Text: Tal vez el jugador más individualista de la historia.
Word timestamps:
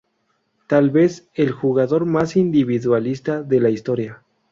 Tal 0.65 0.89
vez 0.89 1.29
el 1.35 1.51
jugador 1.51 2.05
más 2.07 2.35
individualista 2.35 3.43
de 3.43 3.59
la 3.59 3.69
historia. 3.69 4.23